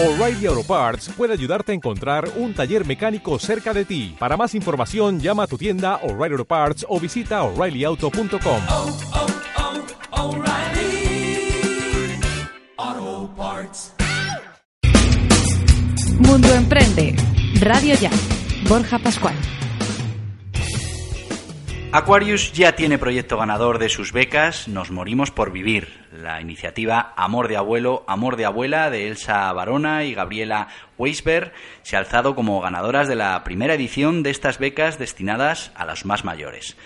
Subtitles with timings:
[0.00, 4.14] O'Reilly Auto Parts puede ayudarte a encontrar un taller mecánico cerca de ti.
[4.16, 8.62] Para más información, llama a tu tienda O'Reilly Auto Parts o visita oreillyauto.com.
[8.68, 8.96] oh,
[12.78, 13.92] oh, Parts.
[16.20, 17.16] Mundo Emprende,
[17.60, 18.10] Radio Ya,
[18.68, 19.34] Borja Pascual.
[21.90, 27.48] Aquarius ya tiene proyecto ganador de sus becas Nos Morimos por Vivir, la iniciativa Amor
[27.48, 32.60] de Abuelo, Amor de Abuela de Elsa Barona y Gabriela Weisberg se ha alzado como
[32.60, 36.76] ganadoras de la primera edición de estas becas destinadas a los más mayores.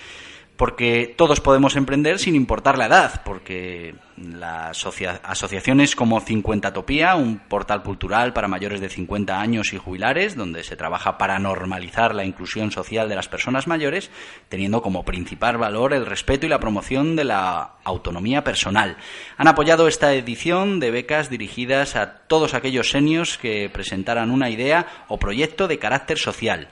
[0.57, 7.39] Porque todos podemos emprender sin importar la edad, porque las asocia- asociaciones como Cincuentatopía, un
[7.39, 12.25] portal cultural para mayores de 50 años y jubilares, donde se trabaja para normalizar la
[12.25, 14.11] inclusión social de las personas mayores,
[14.51, 18.99] teniendo como principal valor el respeto y la promoción de la autonomía personal.
[19.39, 24.87] Han apoyado esta edición de becas dirigidas a todos aquellos seniors que presentaran una idea
[25.09, 26.69] o proyecto de carácter social.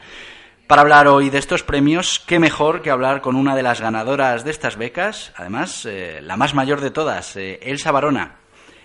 [0.71, 4.45] Para hablar hoy de estos premios, qué mejor que hablar con una de las ganadoras
[4.45, 8.37] de estas becas, además eh, la más mayor de todas, eh, Elsa Barona.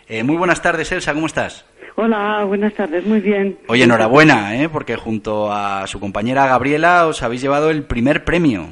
[0.07, 1.63] Eh, muy buenas tardes, Elsa, ¿cómo estás?
[1.95, 3.59] Hola, buenas tardes, muy bien.
[3.67, 4.67] Oye, enhorabuena, ¿eh?
[4.67, 8.69] porque junto a su compañera Gabriela os habéis llevado el primer premio.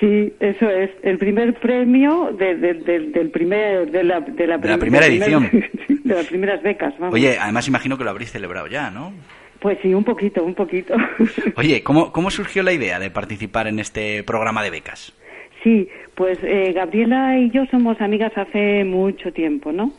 [0.00, 4.58] Sí, eso es, el primer premio de, de- de- del primer, de la, de la,
[4.58, 5.48] De la prim- primera primer- edición.
[6.02, 7.14] de las primeras becas, vamos.
[7.14, 9.12] Oye, además imagino que lo habréis celebrado ya, ¿no?
[9.62, 10.94] Pues sí, un poquito, un poquito.
[11.56, 15.12] Oye, ¿cómo, cómo surgió la idea de participar en este programa de becas?
[15.62, 19.92] Sí, pues eh, Gabriela y yo somos amigas hace mucho tiempo, ¿no?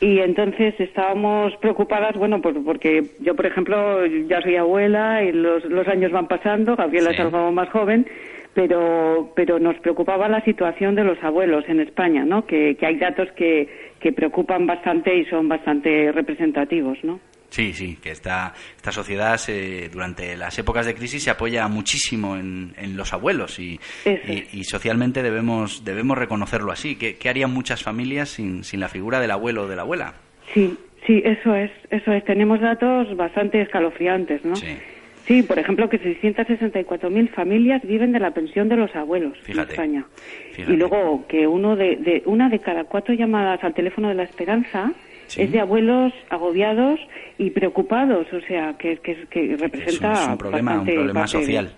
[0.00, 5.64] Y entonces estábamos preocupadas, bueno, por- porque yo, por ejemplo, ya soy abuela y los,
[5.64, 7.14] los años van pasando, Gabriela Sí.
[7.16, 8.06] es algo más joven,
[8.54, 12.46] pero, pero nos preocupaba la situación de los abuelos en España, ¿no?
[12.46, 17.18] Que, que hay datos que, que preocupan bastante y son bastante representativos, ¿no?
[17.52, 22.36] Sí, sí, que esta, esta sociedad se- durante las épocas de crisis se apoya muchísimo
[22.38, 26.96] en, en los abuelos y, y- y socialmente debemos, debemos reconocerlo así.
[26.96, 30.14] ¿Qué, qué harían muchas familias sin, sin la figura del abuelo o de la abuela?
[30.54, 30.76] Sí,
[31.06, 32.24] sí, eso es, eso es.
[32.24, 34.56] Tenemos datos bastante escalofriantes, ¿no?
[34.56, 34.78] Sí.
[35.26, 39.70] Sí, por ejemplo, que 664.000 familias viven de la pensión de los abuelos Fíjate, en
[39.70, 40.04] España.
[40.52, 40.72] fíjate.
[40.72, 44.24] Y luego que uno de, de- una de cada cuatro llamadas al teléfono de la
[44.24, 44.90] esperanza
[45.34, 45.42] Sí.
[45.42, 46.98] es de abuelos agobiados
[47.38, 51.26] y preocupados, o sea, que, que, que Es representa un, es un problema, un problema
[51.26, 51.72] social.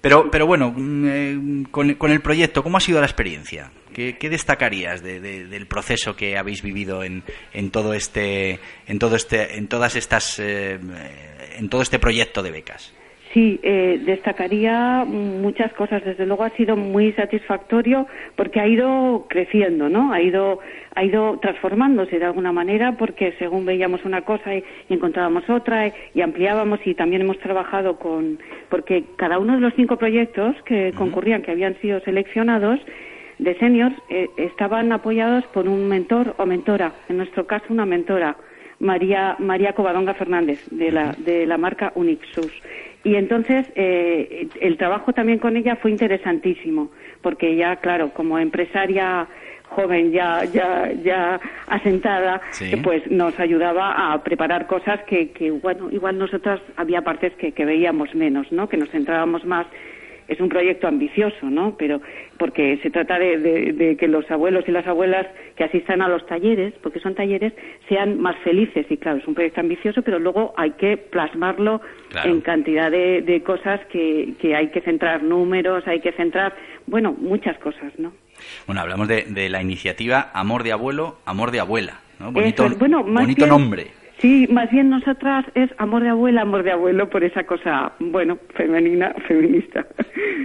[0.00, 3.70] Pero, pero bueno, mm, eh, con, con el proyecto, ¿cómo ha sido la experiencia?
[3.94, 7.22] ¿Qué, qué destacarías de- de- del proceso que habéis vivido en,
[7.52, 10.78] en todo este, en todo este, en todas estas, eh,
[11.56, 12.92] en todo este proyecto de becas?
[13.32, 16.04] Sí, eh, destacaría muchas cosas.
[16.04, 18.06] Desde luego ha sido muy satisfactorio
[18.36, 20.12] porque ha ido creciendo, ¿no?
[20.12, 20.58] Ha ido,
[20.94, 25.92] ha ido transformándose de alguna manera porque según veíamos una cosa y, encontrábamos otra y,
[26.14, 28.38] y ampliábamos y también hemos trabajado con,
[28.68, 32.80] porque cada uno de los cinco proyectos que concurrían, que habían sido seleccionados,
[33.38, 36.92] de seniors, eh, estaban apoyados por un mentor o mentora.
[37.08, 38.36] En nuestro caso, una mentora.
[38.78, 42.52] María, María Covadonga Fernández, de la, de la marca Unixus.
[43.04, 46.90] Y entonces eh, el trabajo también con ella fue interesantísimo,
[47.20, 49.26] porque ella, claro, como empresaria
[49.70, 52.76] joven ya ya ya asentada Sí.
[52.76, 57.64] pues nos ayudaba a preparar cosas que, que bueno igual nosotras había partes que, que
[57.64, 59.66] veíamos menos no que nos centrábamos más
[60.28, 61.76] es un proyecto ambicioso, ¿no?
[61.76, 62.00] Pero
[62.38, 66.08] porque se trata de, de- de que los abuelos y las abuelas que asistan a
[66.08, 67.52] los talleres, porque son talleres,
[67.88, 68.86] sean más felices.
[68.90, 72.30] Y claro, es un proyecto ambicioso, pero luego hay que plasmarlo Claro.
[72.30, 76.54] en cantidad de, de cosas que, que hay que centrar números, hay que centrar,
[76.86, 78.12] bueno, muchas cosas, ¿no?
[78.66, 82.00] Bueno, hablamos de, de la iniciativa Amor de Abuelo, Amor de Abuela.
[82.18, 82.32] ¿no?
[82.32, 82.78] Bonito, es.
[82.78, 83.86] bueno, más bonito bien- nombre.
[84.20, 88.38] Sí, más bien nosotras es amor de abuela, amor de abuelo, por esa cosa, bueno,
[88.54, 89.84] femenina, feminista.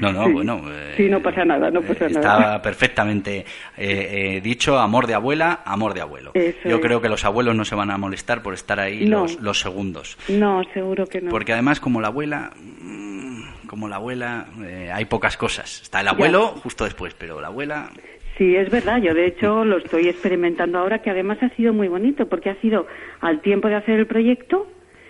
[0.02, 0.32] No, no, Sí.
[0.32, 0.62] bueno.
[0.72, 2.62] eh, Sí, no pasa nada, no eh, pasa Está nada.
[2.62, 3.46] perfectamente
[3.78, 6.32] eh, eh, dicho, amor de abuela, amor de abuelo.
[6.34, 6.82] Eso Yo es.
[6.82, 9.22] creo que los abuelos no se van a molestar por estar ahí No.
[9.22, 10.18] los, los segundos.
[10.30, 11.30] No, seguro que no.
[11.30, 15.82] Porque además, como la abuela, mm, como la abuela, eh, hay pocas cosas.
[15.84, 17.90] Está el abuelo justo después, pero la abuela.
[18.38, 19.02] Sí, es verdad.
[19.02, 22.56] Yo, de hecho, lo estoy experimentando ahora, que además ha sido muy bonito, porque ha
[22.62, 22.86] sido
[23.20, 24.68] al tiempo de hacer el proyecto.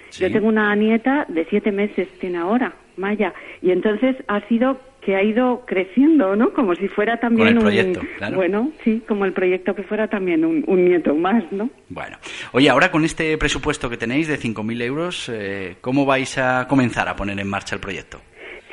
[0.09, 0.23] Sí.
[0.23, 5.15] Yo tengo una nieta de siete meses, tiene ahora, Maya, y entonces ha sido que
[5.15, 6.51] ha ido creciendo, ¿no?
[6.51, 7.61] Como si fuera también el un...
[7.61, 8.35] proyecto, claro.
[8.35, 11.69] Bueno, sí, como el proyecto que fuera también un, un nieto más, ¿no?
[11.87, 12.17] Bueno,
[12.51, 17.07] oye, ahora con este presupuesto que tenéis de 5.000 euros, eh, ¿cómo vais a comenzar
[17.07, 18.19] a poner en marcha el proyecto?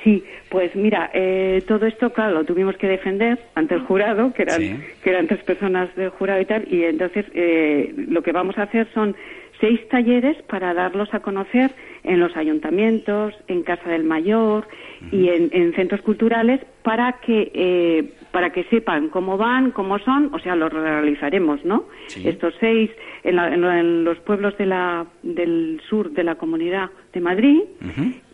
[0.04, 4.42] Sí, pues mira, eh, todo esto, claro, lo tuvimos que defender ante el jurado, que
[4.42, 4.76] eran, Sí.
[5.02, 8.64] que eran tres personas del jurado y tal, y entonces eh, lo que vamos a
[8.64, 9.16] hacer son
[9.60, 11.70] seis talleres para darlos a conocer
[12.02, 14.66] en los ayuntamientos, en Casa del Mayor
[15.10, 20.34] y en, en centros culturales para que eh, para que sepan cómo van, cómo son,
[20.34, 21.84] o sea, los realizaremos, ¿no?
[22.08, 22.28] Sí.
[22.28, 22.90] Estos seis
[23.22, 27.20] en, la- en lo- en los pueblos de la, del sur de la Comunidad de
[27.20, 27.60] Madrid.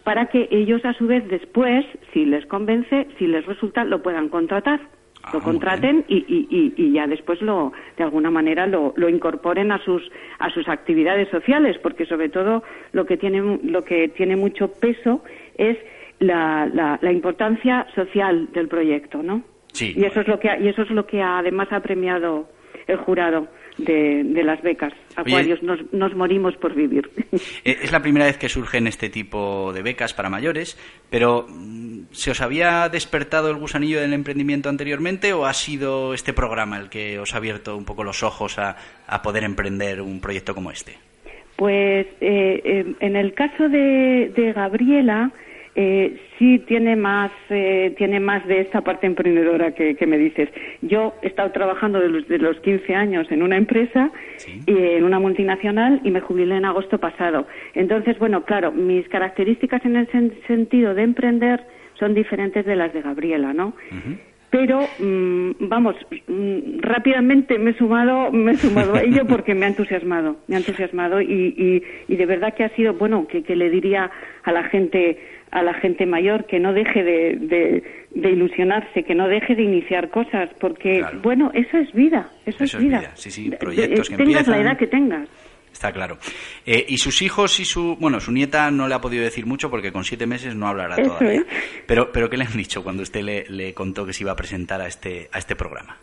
[0.04, 4.28] Para que ellos a su vez después, si les convence, si les resulta, lo puedan
[4.28, 4.80] contratar.
[5.22, 9.06] Ah, lo muy contraten y, y, y, ya después lo de alguna manera lo, lo
[9.10, 12.62] incorporen a sus a sus actividades sociales porque sobre todo
[12.92, 15.22] lo que tiene lo que tiene mucho peso
[15.58, 15.76] es
[16.20, 19.42] la, la, la importancia social del proyecto no
[19.74, 22.48] Sí, y eso es lo que ha- y eso es lo que además ha premiado
[22.86, 23.46] el jurado
[23.84, 27.10] de, de las becas Acuarios nos, nos morimos por vivir
[27.64, 30.78] Eh, Es la primera vez que surgen este tipo de becas para mayores,
[31.10, 36.32] pero mm, ¿se os había despertado el gusanillo del emprendimiento anteriormente o ha sido este
[36.32, 40.20] programa el que os ha abierto un poco los ojos a, a poder emprender un
[40.20, 40.96] proyecto como este?
[41.56, 45.30] Pues eh, eh, en el caso de, de Gabriela
[45.76, 50.48] eh, sí tiene más eh, tiene más de esta parte emprendedora que, que me dices.
[50.82, 54.60] Yo he estado trabajando desde los 15 años en una empresa Sí.
[54.66, 57.46] y en una multinacional y me jubilé en agosto pasado.
[57.74, 61.60] Entonces, bueno, claro, mis características en el sen- sentido de emprender
[61.98, 63.74] son diferentes de las de Gabriela, ¿no?
[64.50, 65.94] Pero, mm, vamos,
[66.26, 70.56] mm, rápidamente me he sumado, me he sumado a ello porque me ha entusiasmado, me
[70.56, 71.82] ha entusiasmado y, y,
[72.12, 74.10] y de verdad que ha sido, bueno, que, que le diría
[74.42, 75.18] a la gente,
[75.52, 77.82] a la gente mayor que no deje de, de,
[78.12, 81.20] de ilusionarse, que no deje de iniciar cosas, porque, Claro.
[81.22, 82.98] bueno, eso es vida, eso, Eso es vida.
[83.00, 85.28] vida, sí, sí, De- proyectos de- que tengas la edad que tengas.
[85.80, 86.18] Está claro.
[86.66, 87.96] Eh, y sus hijos y su...
[87.98, 91.02] Bueno, su nieta no le ha podido decir mucho porque con siete meses no hablará
[91.02, 91.42] todavía.
[91.86, 94.36] Pero, pero ¿qué le han dicho cuando usted le, le contó que se iba a
[94.36, 95.96] presentar a este, a este programa?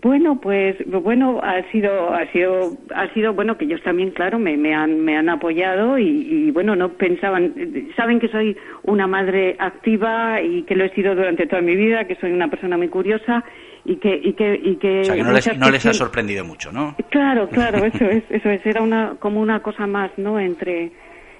[0.00, 4.56] Bueno, pues bueno, ha sido, ha sido, ha sido bueno que ellos también, claro, me,
[4.56, 7.52] me han, me han apoyado y, y, bueno, no pensaban,
[7.94, 12.06] saben que soy una madre activa y que lo he sido durante toda mi vida,
[12.06, 13.44] que soy una persona muy curiosa
[13.84, 15.00] y que, y que, y que.
[15.00, 16.96] O sea, que no les, no les ha sorprendido mucho, ¿no?
[17.10, 20.40] Claro, claro, eso es, eso es, era una, como una cosa más, ¿no?
[20.40, 20.90] Entre,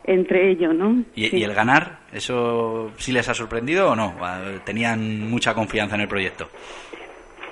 [0.04, 1.02] entre ellos, ¿no?
[1.14, 1.38] ¿Y, Sí.
[1.38, 4.14] y el ganar, eso sí les ha sorprendido o no?
[4.20, 6.48] Ah, ¿Tenían mucha confianza en el proyecto?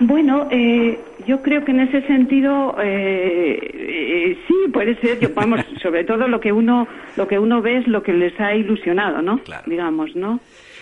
[0.01, 5.21] Bueno, eh, yo creo que en ese sentido eh, eh, sí puede ser.
[5.21, 8.39] Yo, vamos, sobre todo lo que uno lo que uno ve es lo que les
[8.41, 9.39] ha ilusionado, ¿no?
[9.39, 9.65] Claro.
[9.67, 10.41] Digamos, ¿no?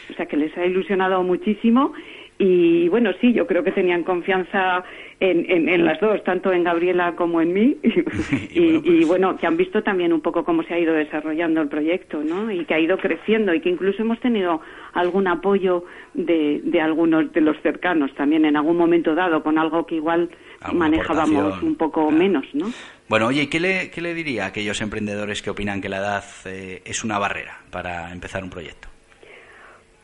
[0.09, 1.93] O sea, que les ha ilusionado muchísimo
[2.39, 4.85] y bueno, sí, yo creo que tenían confianza
[5.21, 7.89] en, en, en las dos, tanto en Gabriela como en mí y,
[8.51, 10.95] Y bueno, y, pues- bueno, que han visto también un poco cómo se ha ido
[10.95, 12.51] desarrollando el proyecto, ¿no?
[12.51, 14.61] Y que ha ido creciendo y que incluso hemos tenido
[14.93, 19.85] algún apoyo de, de algunos de los cercanos también en algún momento dado con algo
[19.87, 20.31] que igual
[20.73, 22.17] manejábamos aportación, un poco claro.
[22.17, 22.67] menos, ¿no?
[23.09, 25.99] Bueno, oye, ¿y qué le, qué le diría a aquellos emprendedores que opinan que la
[25.99, 28.89] edad eh, es una barrera para empezar un proyecto?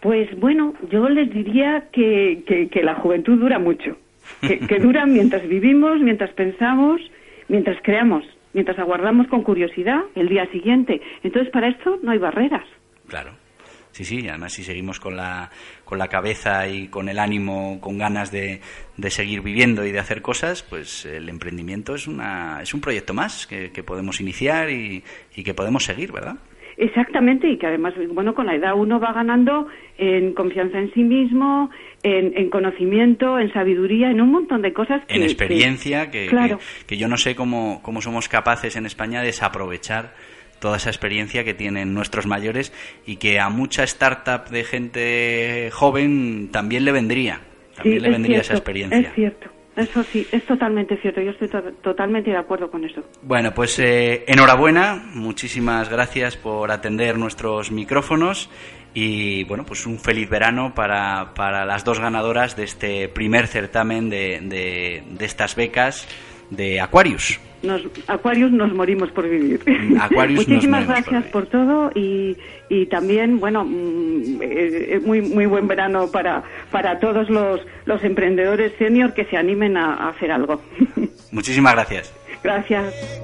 [0.04, 3.96] Pues bueno, yo les diría que, que, que la juventud dura mucho,
[4.42, 7.00] que, que dura mientras vivimos, mientras pensamos,
[7.48, 8.22] mientras creamos,
[8.52, 11.00] mientras aguardamos con curiosidad el día siguiente.
[11.22, 12.66] Entonces, para esto no hay barreras.
[13.08, 13.30] Claro.
[13.92, 15.50] Sí, sí, además si seguimos con la,
[15.86, 18.60] con la cabeza y con el ánimo, con ganas de,
[18.98, 23.14] de seguir viviendo y de hacer cosas, pues el emprendimiento es, una, es un proyecto
[23.14, 25.02] más que, podemos iniciar y,
[25.34, 26.36] y que podemos seguir, ¿verdad?
[26.76, 31.02] Exactamente, y que además, bueno, con la edad uno va ganando en confianza en sí
[31.02, 31.70] mismo,
[32.02, 35.04] en, en conocimiento, en sabiduría, en un montón de cosas.
[35.06, 36.58] Que, en experiencia, que, claro.
[36.58, 40.14] que, que yo no sé cómo, cómo somos capaces en España de desaprovechar
[40.60, 42.72] toda esa experiencia que tienen nuestros mayores
[43.06, 47.40] y que a mucha startup de gente joven también le vendría.
[47.76, 49.00] También Sí, le es vendría cierto, esa experiencia.
[49.00, 51.20] Es cierto, eso sí, es totalmente cierto.
[51.20, 53.02] Yo estoy to- totalmente de acuerdo con eso.
[53.22, 58.50] Bueno, pues eh, enhorabuena, muchísimas gracias por atender nuestros micrófonos
[58.94, 64.08] y bueno, pues un feliz verano para, para las dos ganadoras de este primer certamen
[64.10, 66.06] de, de estas becas
[66.50, 67.40] de Aquarius.
[67.62, 69.60] Nos, Aquarius nos morimos por vivir.
[70.00, 72.36] Aquarius nos Muchísimas por gracias por, todo y,
[72.68, 78.04] y también, bueno, mm, eh, eh, muy muy buen verano para, para todos los, los
[78.04, 80.60] emprendedores senior que se animen a, a hacer algo.
[81.32, 82.14] Muchísimas gracias.
[82.42, 83.22] gracias.